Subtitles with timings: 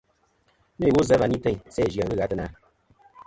[0.77, 2.45] Nô iwo zɨ̀ a va ni teyn sæ zɨ-a ghɨ gha ateyna?